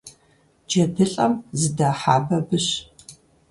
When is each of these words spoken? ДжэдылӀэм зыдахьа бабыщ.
ДжэдылӀэм 0.67 1.33
зыдахьа 1.59 2.17
бабыщ. 2.25 2.67